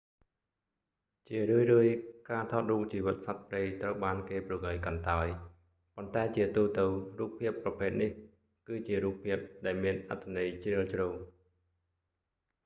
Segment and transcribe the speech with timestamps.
[1.29, 1.93] ជារឿយៗ
[2.29, 5.27] ការថតរូបជីវិតសត្វព្រៃត្រូវបានគេព្រងើយកន្តើយ
[5.95, 6.85] ប៉ុន្តែជាទូទៅ
[7.19, 8.11] រូបភាពប្រភេទនេះ
[8.67, 11.09] គឺជារូបភាពដែលមានអត្ថន័យជ្រាលជ្រៅ